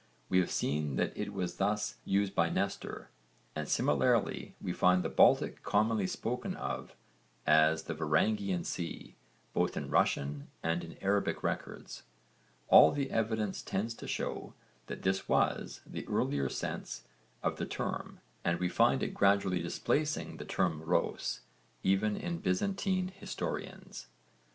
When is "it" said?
1.15-1.31, 19.03-19.13